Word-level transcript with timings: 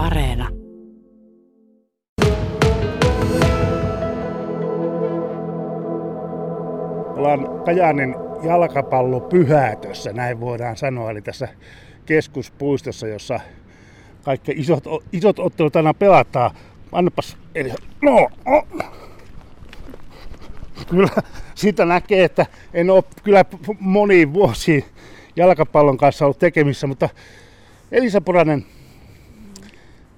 Areena. 0.00 0.48
Ollaan 7.16 7.64
Kajaanin 7.64 8.14
jalkapallopyhätössä, 8.42 10.12
näin 10.12 10.40
voidaan 10.40 10.76
sanoa, 10.76 11.10
eli 11.10 11.22
tässä 11.22 11.48
keskuspuistossa, 12.06 13.06
jossa 13.06 13.40
kaikki 14.24 14.52
isot, 14.56 14.84
isot 15.12 15.38
ottelut 15.38 15.76
aina 15.76 15.94
pelataan. 15.94 16.50
Annapas, 16.92 17.36
eli, 17.54 17.72
no, 18.02 18.28
oh. 18.46 18.66
Kyllä 20.90 21.08
siitä 21.54 21.84
näkee, 21.84 22.24
että 22.24 22.46
en 22.74 22.90
ole 22.90 23.04
kyllä 23.24 23.44
moniin 23.80 24.32
vuosiin 24.32 24.84
jalkapallon 25.36 25.96
kanssa 25.96 26.24
ollut 26.24 26.38
tekemissä, 26.38 26.86
mutta 26.86 27.08
Elisa 27.92 28.20
Poranen, 28.20 28.66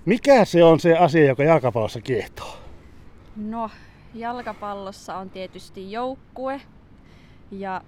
mikä 0.04 0.44
se 0.44 0.64
on 0.64 0.80
se 0.80 0.96
asia, 0.96 1.24
joka 1.26 1.44
jalkapallossa 1.44 2.00
kiehtoo? 2.00 2.56
No, 3.36 3.70
jalkapallossa 4.14 5.16
on 5.16 5.30
tietysti 5.30 5.92
joukkue 5.92 6.60
ja 7.50 7.80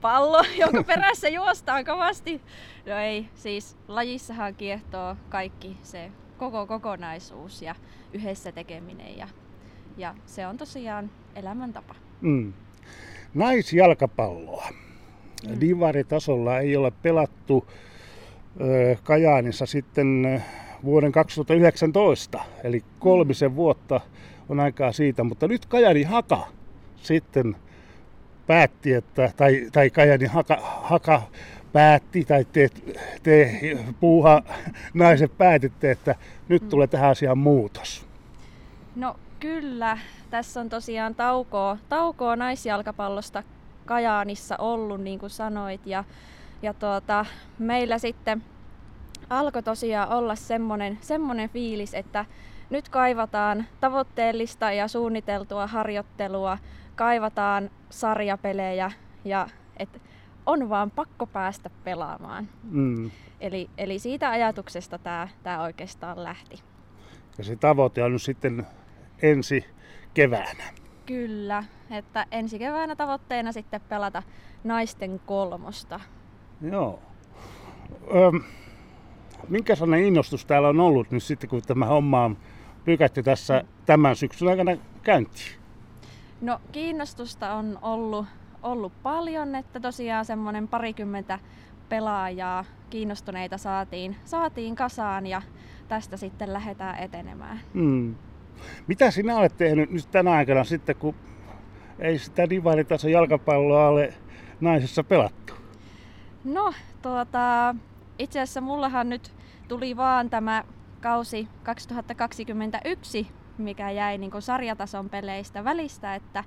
pallo, 0.00 0.42
jonka 0.60 0.82
perässä 0.82 1.28
juostaan 1.28 1.84
kovasti. 1.84 2.40
No 2.86 2.98
ei, 2.98 3.28
siis 3.34 3.76
lajissahan 3.88 4.54
kiehtoo 4.54 5.16
kaikki 5.28 5.76
se 5.82 6.10
koko 6.38 6.66
kokonaisuus 6.66 7.62
ja 7.62 7.74
yhdessä 8.12 8.52
tekeminen 8.52 9.18
ja, 9.18 9.28
ja 9.96 10.14
se 10.26 10.46
on 10.46 10.56
tosiaan 10.56 11.10
elämäntapa. 11.36 11.94
Mm. 12.20 12.52
Naisjalkapalloa. 13.34 14.68
Mm. 15.48 15.60
Divaritasolla 15.60 16.58
ei 16.58 16.76
ole 16.76 16.90
pelattu 16.90 17.66
ö, 18.60 18.96
Kajaanissa 19.02 19.66
sitten 19.66 20.42
vuoden 20.84 21.12
2019, 21.12 22.40
eli 22.64 22.84
kolmisen 22.98 23.50
mm. 23.50 23.56
vuotta 23.56 24.00
on 24.48 24.60
aikaa 24.60 24.92
siitä, 24.92 25.24
mutta 25.24 25.48
nyt 25.48 25.66
Kajani 25.66 26.02
Haka 26.02 26.46
sitten 26.96 27.56
päätti, 28.46 28.92
että, 28.92 29.32
tai, 29.36 29.68
tai 29.72 29.90
Kajani 29.90 30.26
Haka, 30.26 30.58
Haka 30.62 31.22
päätti, 31.72 32.24
tai 32.24 32.44
te, 32.44 32.68
te 33.22 33.60
puuha 34.00 34.42
naiset 34.94 35.38
päätitte, 35.38 35.90
että 35.90 36.14
nyt 36.48 36.62
mm. 36.62 36.68
tulee 36.68 36.86
tähän 36.86 37.10
asiaan 37.10 37.38
muutos. 37.38 38.06
No 38.96 39.16
kyllä, 39.40 39.98
tässä 40.30 40.60
on 40.60 40.68
tosiaan 40.68 41.14
taukoa, 41.14 41.78
taukoa 41.88 42.36
naisjalkapallosta 42.36 43.42
Kajaanissa 43.84 44.56
ollut, 44.56 45.00
niin 45.00 45.18
kuin 45.18 45.30
sanoit, 45.30 45.86
ja, 45.86 46.04
ja 46.62 46.74
tuota, 46.74 47.26
meillä 47.58 47.98
sitten 47.98 48.42
alkoi 49.30 49.62
tosiaan 49.62 50.08
olla 50.08 50.34
semmoinen, 50.34 50.98
semmoinen 51.00 51.50
fiilis, 51.50 51.94
että 51.94 52.24
nyt 52.70 52.88
kaivataan 52.88 53.64
tavoitteellista 53.80 54.72
ja 54.72 54.88
suunniteltua 54.88 55.66
harjoittelua, 55.66 56.58
kaivataan 56.96 57.70
sarjapelejä 57.90 58.92
ja 59.24 59.48
et 59.76 60.02
on 60.46 60.68
vaan 60.68 60.90
pakko 60.90 61.26
päästä 61.26 61.70
pelaamaan. 61.84 62.48
Mm. 62.70 63.10
Eli, 63.40 63.70
eli 63.78 63.98
siitä 63.98 64.30
ajatuksesta 64.30 64.98
tämä 64.98 65.28
tää 65.42 65.62
oikeastaan 65.62 66.22
lähti. 66.22 66.62
Ja 67.38 67.44
se 67.44 67.56
tavoite 67.56 68.02
on 68.02 68.12
nyt 68.12 68.22
sitten 68.22 68.66
ensi 69.22 69.64
keväänä. 70.14 70.64
Kyllä, 71.06 71.64
että 71.90 72.26
ensi 72.30 72.58
keväänä 72.58 72.96
tavoitteena 72.96 73.52
sitten 73.52 73.80
pelata 73.80 74.22
naisten 74.64 75.20
kolmosta. 75.26 76.00
Joo. 76.60 77.02
Öm, 78.14 78.44
minkä 79.48 79.74
sellainen 79.74 80.06
innostus 80.06 80.44
täällä 80.44 80.68
on 80.68 80.80
ollut 80.80 81.10
nyt 81.10 81.22
sitten, 81.22 81.50
kun 81.50 81.62
tämä 81.62 81.86
homma 81.86 82.24
on 82.24 82.36
lykätty 82.86 83.22
tässä 83.22 83.64
tämän 83.86 84.16
syksyn 84.16 84.48
aikana 84.48 84.76
käyntiin? 85.02 85.52
No 86.40 86.60
kiinnostusta 86.72 87.54
on 87.54 87.78
ollut, 87.82 88.26
ollut 88.62 88.92
paljon, 89.02 89.54
että 89.54 89.80
tosiaan 89.80 90.24
semmoinen 90.24 90.68
parikymmentä 90.68 91.38
pelaajaa 91.88 92.64
kiinnostuneita 92.90 93.58
saatiin, 93.58 94.16
saatiin 94.24 94.76
kasaan 94.76 95.26
ja 95.26 95.42
tästä 95.88 96.16
sitten 96.16 96.52
lähdetään 96.52 96.98
etenemään. 96.98 97.60
Mm. 97.74 98.14
Mitä 98.86 99.10
sinä 99.10 99.36
olet 99.36 99.56
tehnyt 99.56 99.90
nyt 99.90 100.10
tänä 100.10 100.32
aikana 100.32 100.64
sitten, 100.64 100.96
kun 100.96 101.14
ei 101.98 102.18
sitä 102.18 102.50
divaritason 102.50 103.10
jalkapalloa 103.10 103.88
ole 103.88 104.14
naisessa 104.60 105.04
pelattu? 105.04 105.54
No, 106.44 106.72
tuota, 107.02 107.74
itse 108.18 108.40
asiassa 108.40 108.60
mullahan 108.60 109.08
nyt 109.08 109.34
tuli 109.68 109.96
vaan 109.96 110.30
tämä 110.30 110.64
kausi 111.00 111.48
2021, 111.62 113.26
mikä 113.58 113.90
jäi 113.90 114.18
niin 114.18 114.30
sarjatason 114.38 115.10
peleistä 115.10 115.64
välistä, 115.64 116.14
että, 116.14 116.44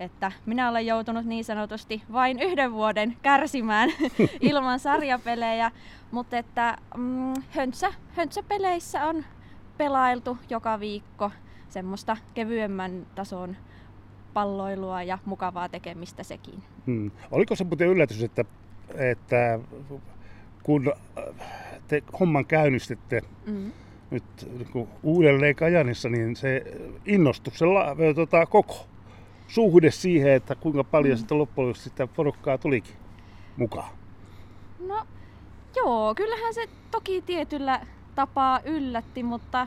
että 0.00 0.32
minä 0.46 0.68
olen 0.68 0.86
joutunut 0.86 1.24
niin 1.24 1.44
sanotusti 1.44 2.02
vain 2.12 2.42
yhden 2.42 2.72
vuoden 2.72 3.16
kärsimään 3.22 3.90
ilman 4.40 4.78
sarjapelejä, 4.78 5.70
mutta 6.10 6.38
että 6.38 6.76
mm, 6.96 7.34
höntsä, 7.50 7.92
höntsäpeleissä 8.08 9.04
on 9.04 9.24
pelailtu 9.78 10.38
joka 10.50 10.80
viikko 10.80 11.30
semmoista 11.68 12.16
kevyemmän 12.34 13.06
tason 13.14 13.56
palloilua 14.34 15.02
ja 15.02 15.18
mukavaa 15.24 15.68
tekemistä 15.68 16.22
sekin. 16.22 16.62
Hmm. 16.86 17.10
Oliko 17.30 17.56
se 17.56 17.64
muuten 17.64 17.88
yllätys, 17.88 18.22
että, 18.22 18.44
että 18.94 19.58
kun 20.66 20.92
te 21.88 22.02
homman 22.20 22.46
käynnistitte 22.46 23.22
mm. 23.46 23.72
nyt 24.10 24.24
niin 24.58 24.88
uudelleen 25.02 25.56
Kajanissa, 25.56 26.08
niin 26.08 26.36
se 26.36 26.62
innostus, 27.04 27.58
se 27.58 27.66
la, 27.66 27.96
tota, 28.14 28.46
koko 28.46 28.86
suhde 29.48 29.90
siihen, 29.90 30.32
että 30.32 30.54
kuinka 30.54 30.84
paljon 30.84 31.14
mm. 31.14 31.18
sitten 31.18 31.38
loppujen 31.38 31.74
sitä 31.74 32.06
porukkaa 32.06 32.58
tulikin 32.58 32.94
mukaan? 33.56 33.90
No 34.86 35.06
joo, 35.76 36.14
kyllähän 36.14 36.54
se 36.54 36.68
toki 36.90 37.22
tietyllä 37.26 37.80
tapaa 38.14 38.60
yllätti, 38.64 39.22
mutta 39.22 39.66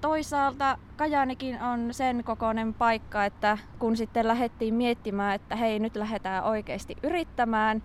toisaalta 0.00 0.78
Kajanikin 0.96 1.62
on 1.62 1.94
sen 1.94 2.24
kokoinen 2.24 2.74
paikka, 2.74 3.24
että 3.24 3.58
kun 3.78 3.96
sitten 3.96 4.28
lähdettiin 4.28 4.74
miettimään, 4.74 5.34
että 5.34 5.56
hei 5.56 5.78
nyt 5.78 5.96
lähdetään 5.96 6.44
oikeasti 6.44 6.96
yrittämään, 7.02 7.82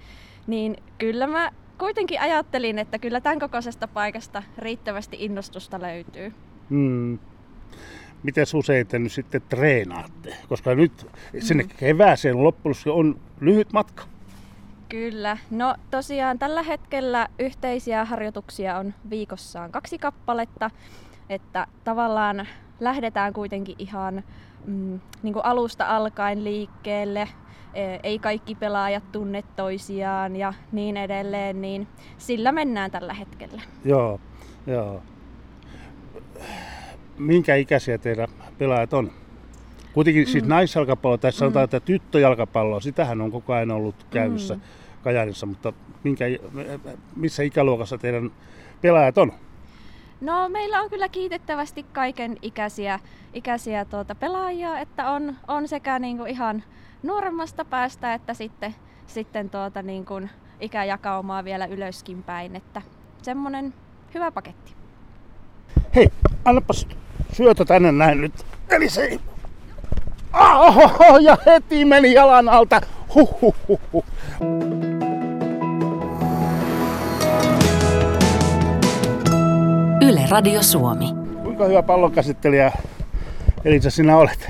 niin 0.47 0.77
kyllä 0.97 1.27
mä 1.27 1.51
kuitenkin 1.77 2.21
ajattelin, 2.21 2.79
että 2.79 2.99
kyllä 2.99 3.21
tämän 3.21 3.39
kokoisesta 3.39 3.87
paikasta 3.87 4.43
riittävästi 4.57 5.17
innostusta 5.19 5.81
löytyy. 5.81 6.33
Hmm. 6.69 7.19
Miten 8.23 8.45
usein 8.53 8.87
te 8.87 8.99
nyt 8.99 9.11
sitten 9.11 9.41
treenaatte? 9.49 10.35
Koska 10.49 10.75
nyt 10.75 11.07
sinne 11.39 11.63
hmm. 11.63 11.71
kevääseen 11.77 12.43
loppujen 12.43 12.75
on 12.91 13.19
lyhyt 13.41 13.73
matka. 13.73 14.03
Kyllä. 14.89 15.37
No 15.51 15.75
tosiaan 15.91 16.39
tällä 16.39 16.63
hetkellä 16.63 17.27
yhteisiä 17.39 18.05
harjoituksia 18.05 18.77
on 18.77 18.93
viikossaan 19.09 19.71
kaksi 19.71 19.97
kappaletta. 19.97 20.71
Että 21.29 21.67
tavallaan 21.83 22.47
lähdetään 22.79 23.33
kuitenkin 23.33 23.75
ihan 23.79 24.23
mm, 24.65 24.99
niin 25.23 25.33
kuin 25.33 25.45
alusta 25.45 25.95
alkaen 25.95 26.43
liikkeelle, 26.43 27.27
ei 28.03 28.19
kaikki 28.19 28.55
pelaajat 28.55 29.11
tunne 29.11 29.43
toisiaan 29.55 30.35
ja 30.35 30.53
niin 30.71 30.97
edelleen, 30.97 31.61
niin 31.61 31.87
sillä 32.17 32.51
mennään 32.51 32.91
tällä 32.91 33.13
hetkellä. 33.13 33.61
Joo, 33.85 34.19
joo. 34.67 35.01
Minkä 37.17 37.55
ikäisiä 37.55 37.97
teidän 37.97 38.27
pelaajat 38.57 38.93
on? 38.93 39.11
Kuitenkin 39.93 40.27
siis 40.27 40.43
mm. 40.43 40.49
naisjalkapallo, 40.49 41.17
tässä 41.17 41.39
sanotaan, 41.39 41.63
mm. 41.63 41.65
että 41.65 41.79
tyttöjalkapallo, 41.79 42.79
sitähän 42.79 43.21
on 43.21 43.31
koko 43.31 43.53
ajan 43.53 43.71
ollut 43.71 43.95
käynnissä 44.09 44.55
mm. 44.55 44.61
Kajaanissa, 45.03 45.45
mutta 45.45 45.73
minkä, 46.03 46.25
missä 47.15 47.43
ikäluokassa 47.43 47.97
teidän 47.97 48.31
pelaajat 48.81 49.17
on? 49.17 49.31
No 50.21 50.49
meillä 50.49 50.81
on 50.81 50.89
kyllä 50.89 51.09
kiitettävästi 51.09 51.85
kaiken 51.93 52.37
ikäisiä, 52.41 52.99
ikäisiä 53.33 53.85
tuota 53.85 54.15
pelaajia, 54.15 54.79
että 54.79 55.11
on, 55.11 55.35
on 55.47 55.67
sekä 55.67 55.99
niinku 55.99 56.25
ihan 56.25 56.63
nuoremmasta 57.03 57.65
päästä 57.65 58.13
että 58.13 58.33
sitten, 58.33 58.75
sitten 59.07 59.49
tuota 59.49 59.81
niinku 59.81 60.21
ikäjakaumaa 60.59 61.43
vielä 61.43 61.65
ylöskin 61.65 62.23
päin, 62.23 62.55
että 62.55 62.81
semmonen 63.21 63.73
hyvä 64.13 64.31
paketti. 64.31 64.75
Hei, 65.95 66.09
annapas 66.45 66.87
syötä 67.33 67.65
tänne 67.65 67.91
näin 67.91 68.21
nyt. 68.21 68.45
Eli 68.69 68.89
se 68.89 69.19
Oho, 70.33 71.17
ja 71.17 71.37
heti 71.45 71.85
meni 71.85 72.13
jalan 72.13 72.49
alta. 72.49 72.81
Huh. 73.15 73.55
Yle 80.09 80.21
Radio 80.29 80.63
Suomi. 80.63 81.05
Kuinka 81.43 81.65
hyvä 81.65 81.83
pallonkäsittelijä 81.83 82.71
Elisa 83.65 83.89
sinä 83.89 84.17
olet? 84.17 84.49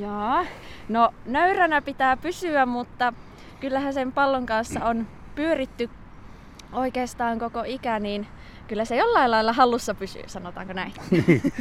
Joo, 0.00 0.44
no 0.88 1.14
nöyränä 1.26 1.82
pitää 1.82 2.16
pysyä, 2.16 2.66
mutta 2.66 3.12
kyllähän 3.60 3.94
sen 3.94 4.12
pallon 4.12 4.46
kanssa 4.46 4.84
on 4.84 5.06
pyöritty 5.34 5.90
oikeastaan 6.72 7.38
koko 7.38 7.62
ikä, 7.66 7.98
niin, 7.98 8.26
kyllä 8.68 8.84
se 8.84 8.96
jollain 8.96 9.30
lailla 9.30 9.52
hallussa 9.52 9.94
pysyy, 9.94 10.22
sanotaanko 10.26 10.72
näin. 10.72 10.92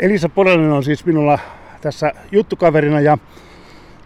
Elisa 0.00 0.28
Poronen 0.28 0.72
on 0.72 0.84
siis 0.84 1.06
minulla 1.06 1.38
tässä 1.80 2.12
juttukaverina 2.32 3.00
ja 3.00 3.18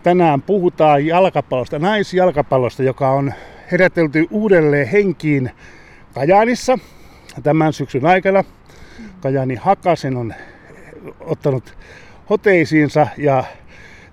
tänään 0.03 0.43
puhutaan 0.43 1.07
jalkapallosta, 1.07 1.79
naisjalkapallosta, 1.79 2.83
joka 2.83 3.11
on 3.11 3.33
herätelty 3.73 4.27
uudelleen 4.31 4.89
henkiin 4.89 5.51
Kajaanissa 6.15 6.79
tämän 7.43 7.73
syksyn 7.73 8.07
aikana. 8.07 8.45
Kajani 9.21 9.55
Hakasen 9.55 10.17
on 10.17 10.35
ottanut 11.21 11.77
hoteisiinsa 12.31 13.07
ja 13.17 13.45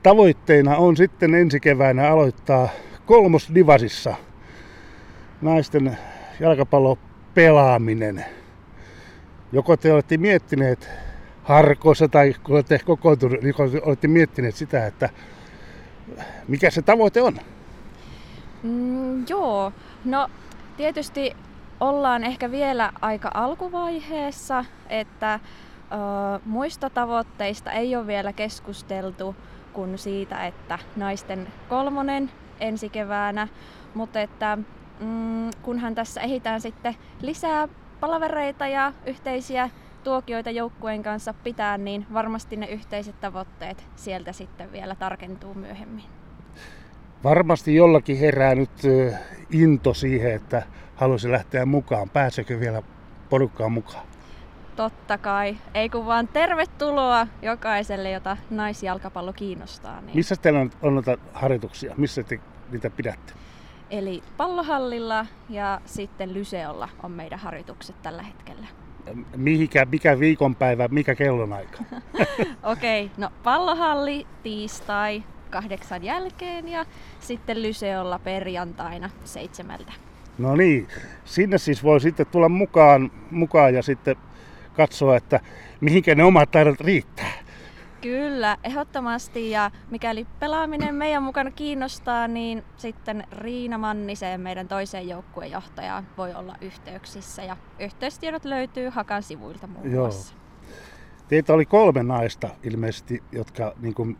tavoitteena 0.03 0.77
on 0.77 0.97
sitten 0.97 1.35
ensi 1.35 1.59
keväänä 1.59 2.11
aloittaa 2.11 2.69
kolmosdivasissa 3.05 4.15
naisten 5.41 5.97
jalkapallopelaaminen. 6.39 8.25
Joko 9.51 9.77
te 9.77 9.93
olette 9.93 10.17
miettineet 10.17 10.89
harkoissa 11.43 12.07
tai 12.07 12.35
kun 12.43 12.55
olette 12.55 12.79
kokoontuneet, 12.85 13.41
niin 13.41 13.55
olette 13.81 14.07
miettineet 14.07 14.55
sitä, 14.55 14.87
että 14.87 15.09
mikä 16.47 16.69
se 16.69 16.81
tavoite 16.81 17.21
on? 17.21 17.37
Mm, 18.63 19.25
joo, 19.29 19.71
no 20.05 20.29
tietysti 20.77 21.35
ollaan 21.79 22.23
ehkä 22.23 22.51
vielä 22.51 22.91
aika 23.01 23.31
alkuvaiheessa, 23.33 24.65
että 24.89 25.33
ö, 25.33 25.39
muista 26.45 26.89
tavoitteista 26.89 27.71
ei 27.71 27.95
ole 27.95 28.07
vielä 28.07 28.33
keskusteltu 28.33 29.35
kuin 29.73 29.97
siitä, 29.97 30.45
että 30.47 30.79
naisten 30.95 31.47
kolmonen 31.69 32.31
ensi 32.59 32.89
keväänä, 32.89 33.47
mutta 33.93 34.21
että 34.21 34.57
mm, 34.99 35.49
kunhan 35.61 35.95
tässä 35.95 36.21
ehditään 36.21 36.61
sitten 36.61 36.95
lisää 37.21 37.67
palavereita 37.99 38.67
ja 38.67 38.93
yhteisiä 39.05 39.69
tuokioita 40.03 40.51
joukkueen 40.51 41.03
kanssa 41.03 41.33
pitää, 41.33 41.77
niin 41.77 42.05
varmasti 42.13 42.55
ne 42.55 42.65
yhteiset 42.65 43.19
tavoitteet 43.21 43.85
sieltä 43.95 44.31
sitten 44.31 44.71
vielä 44.71 44.95
tarkentuu 44.95 45.53
myöhemmin. 45.53 46.03
Varmasti 47.23 47.75
jollakin 47.75 48.17
herää 48.17 48.55
nyt 48.55 48.81
into 49.51 49.93
siihen, 49.93 50.31
että 50.31 50.63
haluaisi 50.95 51.31
lähteä 51.31 51.65
mukaan. 51.65 52.09
Pääsekö 52.09 52.59
vielä 52.59 52.81
porukkaan 53.29 53.71
mukaan? 53.71 54.05
Totta 54.75 55.17
kai. 55.17 55.57
Ei 55.73 55.89
kun 55.89 56.05
vaan 56.05 56.27
tervetuloa 56.27 57.27
jokaiselle, 57.41 58.11
jota 58.11 58.37
naisjalkapallo 58.49 59.33
kiinnostaa. 59.33 60.01
Niin... 60.01 60.15
Missä 60.15 60.35
teillä 60.35 60.59
on, 60.59 60.71
on 60.81 60.93
noita 60.93 61.17
harjoituksia? 61.33 61.93
Missä 61.97 62.23
te 62.23 62.39
niitä 62.71 62.89
pidätte? 62.89 63.33
Eli 63.89 64.23
pallohallilla 64.37 65.25
ja 65.49 65.81
sitten 65.85 66.33
Lyseolla 66.33 66.89
on 67.03 67.11
meidän 67.11 67.39
harjoitukset 67.39 68.01
tällä 68.01 68.23
hetkellä. 68.23 68.67
Mihikä, 69.35 69.85
mikä 69.91 70.19
viikonpäivä, 70.19 70.87
mikä 70.87 71.15
kellonaika? 71.15 71.77
Okei, 72.63 73.05
okay, 73.05 73.17
no 73.17 73.29
pallohalli 73.43 74.27
tiistai 74.43 75.23
kahdeksan 75.47 76.03
jälkeen 76.03 76.67
ja 76.67 76.85
sitten 77.19 77.61
Lyseolla 77.61 78.19
perjantaina 78.19 79.09
seitsemältä. 79.23 79.93
No 80.37 80.55
niin, 80.55 80.87
sinne 81.25 81.57
siis 81.57 81.83
voi 81.83 82.01
sitten 82.01 82.25
tulla 82.25 82.49
mukaan, 82.49 83.11
mukaan 83.31 83.73
ja 83.73 83.83
sitten 83.83 84.15
katsoa, 84.73 85.17
että 85.17 85.39
mihinkä 85.81 86.15
ne 86.15 86.23
omat 86.23 86.51
taidot 86.51 86.81
riittää. 86.81 87.31
Kyllä, 88.01 88.57
ehdottomasti. 88.63 89.51
Ja 89.51 89.71
mikäli 89.91 90.27
pelaaminen 90.39 90.95
meidän 90.95 91.23
mukana 91.23 91.51
kiinnostaa, 91.51 92.27
niin 92.27 92.63
sitten 92.77 93.23
Riina 93.31 93.77
Mannisen, 93.77 94.41
meidän 94.41 94.67
toiseen 94.67 95.07
joukkuejohtajaan, 95.07 96.07
voi 96.17 96.33
olla 96.33 96.55
yhteyksissä. 96.61 97.43
Ja 97.43 97.57
yhteystiedot 97.79 98.45
löytyy 98.45 98.89
Hakan 98.89 99.23
sivuilta 99.23 99.67
muun 99.67 99.91
Joo. 99.91 100.03
muassa. 100.03 100.35
Teitä 101.27 101.53
oli 101.53 101.65
kolme 101.65 102.03
naista 102.03 102.49
ilmeisesti, 102.63 103.23
jotka 103.31 103.73
niin 103.79 103.93
kuin 103.93 104.17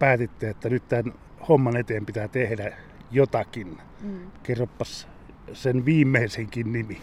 päätitte, 0.00 0.50
että 0.50 0.68
nyt 0.68 0.88
tämän 0.88 1.14
homman 1.48 1.76
eteen 1.76 2.06
pitää 2.06 2.28
tehdä 2.28 2.76
jotakin. 3.10 3.78
Mm. 4.02 4.30
Kerropas 4.42 5.08
sen 5.52 5.84
viimeisenkin 5.84 6.72
nimi. 6.72 7.00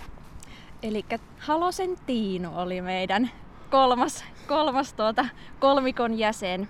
Eli 0.83 1.05
Halosen 1.39 1.95
Tiinu 2.05 2.49
oli 2.55 2.81
meidän 2.81 3.29
kolmas, 3.71 4.25
kolmas 4.47 4.93
tuota, 4.93 5.25
kolmikon 5.59 6.19
jäsen. 6.19 6.69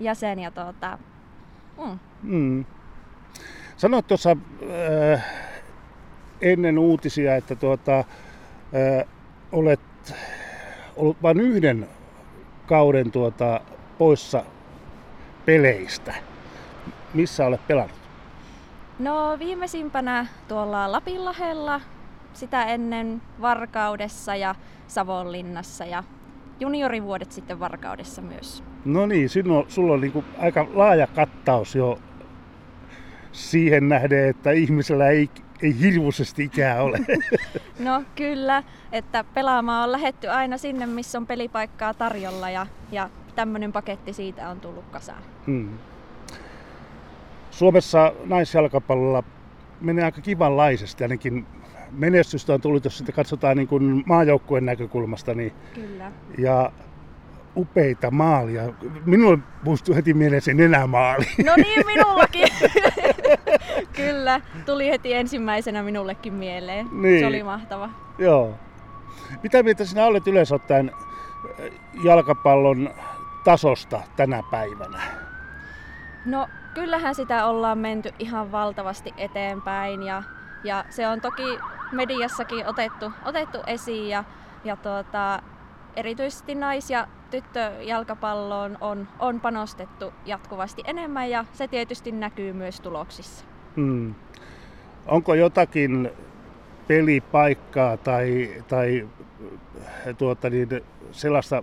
jäsen 0.00 0.38
ja 0.38 0.50
tuota, 0.50 0.98
mm. 1.78 1.98
Mm. 2.22 2.64
Sanoit 3.76 4.06
tuossa 4.06 4.36
äh, 5.10 5.24
ennen 6.40 6.78
uutisia, 6.78 7.36
että 7.36 7.56
tuota, 7.56 7.98
äh, 7.98 8.06
olet 9.52 9.80
ollut 10.96 11.22
vain 11.22 11.40
yhden 11.40 11.88
kauden 12.66 13.10
tuota, 13.10 13.60
poissa 13.98 14.44
peleistä. 15.46 16.14
Missä 17.14 17.46
olet 17.46 17.66
pelannut? 17.66 17.96
No 18.98 19.36
viimeisimpänä 19.38 20.26
tuolla 20.48 20.92
Lapinlahella, 20.92 21.80
sitä 22.32 22.64
ennen 22.64 23.22
Varkaudessa 23.40 24.36
ja 24.36 24.54
Savonlinnassa 24.86 25.84
ja 25.84 26.04
juniorivuodet 26.60 27.32
sitten 27.32 27.60
Varkaudessa 27.60 28.22
myös. 28.22 28.64
No 28.84 29.06
niin, 29.06 29.28
sinulla, 29.28 29.64
sulla 29.68 29.92
on 29.92 30.00
niin 30.00 30.24
aika 30.38 30.66
laaja 30.74 31.06
kattaus 31.06 31.74
jo 31.74 31.98
siihen 33.32 33.88
nähden, 33.88 34.28
että 34.28 34.50
ihmisellä 34.50 35.08
ei, 35.08 35.30
ei 35.62 35.80
hirvuisesti 35.80 36.44
ikää 36.44 36.82
ole. 36.82 36.98
No 37.78 38.02
kyllä, 38.16 38.62
että 38.92 39.24
pelaamaan 39.34 39.84
on 39.84 39.92
lähetty 39.92 40.28
aina 40.28 40.58
sinne, 40.58 40.86
missä 40.86 41.18
on 41.18 41.26
pelipaikkaa 41.26 41.94
tarjolla 41.94 42.50
ja, 42.50 42.66
ja 42.92 43.10
tämmöinen 43.34 43.72
paketti 43.72 44.12
siitä 44.12 44.48
on 44.48 44.60
tullut 44.60 44.84
kasaan. 44.90 45.22
Hmm. 45.46 45.68
Suomessa 47.50 48.12
naisjalkapallolla 48.24 49.22
menee 49.80 50.04
aika 50.04 50.20
kivanlaisesti, 50.20 51.04
ainakin 51.04 51.46
menestystä 51.90 52.54
on 52.54 52.60
tullut, 52.60 52.84
jos 52.84 52.98
sitä 52.98 53.12
katsotaan 53.12 53.56
niin 53.56 53.68
kuin 53.68 54.02
maajoukkueen 54.06 54.64
näkökulmasta. 54.64 55.34
Niin, 55.34 55.52
Kyllä. 55.74 56.12
Ja 56.38 56.72
upeita 57.56 58.10
maalia. 58.10 58.62
Minulle 59.06 59.38
muistui 59.64 59.96
heti 59.96 60.14
mieleen 60.14 60.42
se 60.42 60.54
nenämaali. 60.54 61.24
No 61.44 61.52
niin, 61.56 61.86
minullakin. 61.86 62.48
Kyllä, 63.96 64.40
tuli 64.66 64.88
heti 64.88 65.14
ensimmäisenä 65.14 65.82
minullekin 65.82 66.34
mieleen. 66.34 66.88
Niin. 66.92 67.20
Se 67.20 67.26
oli 67.26 67.42
mahtava. 67.42 67.90
Joo. 68.18 68.54
Mitä 69.42 69.62
mieltä 69.62 69.84
sinä 69.84 70.06
olet 70.06 70.26
yleensä 70.26 70.54
ottaen 70.54 70.92
jalkapallon 72.04 72.90
tasosta 73.44 74.00
tänä 74.16 74.42
päivänä? 74.50 75.02
No 76.24 76.48
kyllähän 76.74 77.14
sitä 77.14 77.46
ollaan 77.46 77.78
menty 77.78 78.10
ihan 78.18 78.52
valtavasti 78.52 79.14
eteenpäin 79.16 80.02
ja, 80.02 80.22
ja 80.64 80.84
se 80.90 81.08
on 81.08 81.20
toki 81.20 81.58
mediassakin 81.92 82.66
otettu, 82.66 83.12
otettu 83.24 83.58
esiin 83.66 84.08
ja, 84.08 84.24
ja 84.64 84.76
tuota, 84.76 85.42
erityisesti 85.96 86.54
nais- 86.54 86.90
ja 86.90 87.08
tyttöjalkapalloon 87.30 88.78
on, 88.80 89.08
on 89.18 89.40
panostettu 89.40 90.12
jatkuvasti 90.26 90.82
enemmän 90.86 91.30
ja 91.30 91.44
se 91.52 91.68
tietysti 91.68 92.12
näkyy 92.12 92.52
myös 92.52 92.80
tuloksissa. 92.80 93.44
Hmm. 93.76 94.14
Onko 95.06 95.34
jotakin 95.34 96.10
pelipaikkaa 96.88 97.96
tai, 97.96 98.50
tai 98.68 99.08
tuota, 100.18 100.50
niin 100.50 100.68
sellaista, 101.12 101.62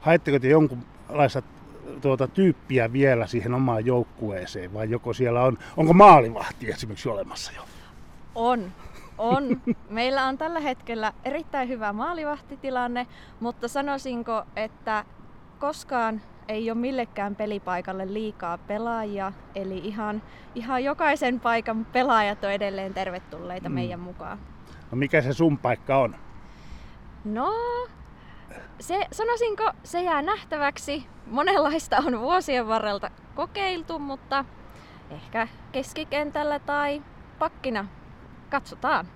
haetteko 0.00 0.38
te 0.38 0.48
jonkunlaista 1.14 1.42
tuota, 2.00 2.28
tyyppiä 2.28 2.92
vielä 2.92 3.26
siihen 3.26 3.54
omaan 3.54 3.86
joukkueeseen 3.86 4.74
vai 4.74 4.90
joko 4.90 5.12
siellä 5.12 5.42
on, 5.42 5.58
onko 5.76 5.92
maalivahti 5.92 6.70
esimerkiksi 6.70 7.08
olemassa 7.08 7.52
jo? 7.56 7.62
On, 8.34 8.72
on. 9.18 9.60
Meillä 9.90 10.26
on 10.26 10.38
tällä 10.38 10.60
hetkellä 10.60 11.12
erittäin 11.24 11.68
hyvä 11.68 11.92
maalivahtitilanne, 11.92 13.06
mutta 13.40 13.68
sanoisinko, 13.68 14.42
että 14.56 15.04
koskaan 15.58 16.20
ei 16.48 16.70
ole 16.70 16.78
millekään 16.78 17.36
pelipaikalle 17.36 18.12
liikaa 18.12 18.58
pelaajia, 18.58 19.32
eli 19.54 19.78
ihan, 19.78 20.22
ihan 20.54 20.84
jokaisen 20.84 21.40
paikan 21.40 21.84
pelaajat 21.84 22.44
on 22.44 22.52
edelleen 22.52 22.94
tervetulleita 22.94 23.68
mm. 23.68 23.74
meidän 23.74 24.00
mukaan. 24.00 24.38
No 24.90 24.96
mikä 24.96 25.22
se 25.22 25.32
sun 25.32 25.58
paikka 25.58 25.96
on? 25.98 26.16
No, 27.24 27.52
se, 28.80 29.06
sanoisinko, 29.12 29.72
se 29.84 30.02
jää 30.02 30.22
nähtäväksi. 30.22 31.06
Monenlaista 31.26 31.96
on 31.96 32.20
vuosien 32.20 32.68
varrelta 32.68 33.10
kokeiltu, 33.34 33.98
mutta 33.98 34.44
ehkä 35.10 35.48
keskikentällä 35.72 36.58
tai 36.58 37.02
pakkina. 37.38 37.86
Katsotaan. 38.50 39.08